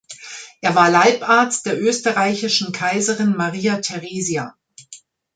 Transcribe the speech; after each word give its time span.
Er 0.61 0.73
war 0.73 0.89
Leibarzt 0.89 1.67
der 1.67 1.79
österreichischen 1.79 2.71
Kaiserin 2.71 3.35
Maria 3.35 3.77
Theresia. 3.81 4.55